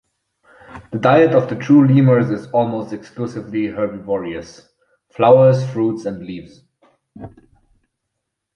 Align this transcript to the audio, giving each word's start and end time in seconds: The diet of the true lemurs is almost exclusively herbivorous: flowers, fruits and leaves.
The 0.91 0.97
diet 0.97 1.33
of 1.35 1.47
the 1.47 1.55
true 1.55 1.87
lemurs 1.87 2.31
is 2.31 2.47
almost 2.49 2.91
exclusively 2.91 3.67
herbivorous: 3.67 4.67
flowers, 5.11 5.63
fruits 5.69 6.05
and 6.07 6.25
leaves. 6.25 6.63